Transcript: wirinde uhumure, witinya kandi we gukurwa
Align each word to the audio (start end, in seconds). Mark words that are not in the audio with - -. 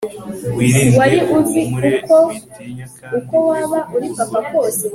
wirinde 0.55 0.99
uhumure, 1.37 1.91
witinya 2.27 2.87
kandi 2.97 3.13
we 3.49 3.59
gukurwa 4.31 4.59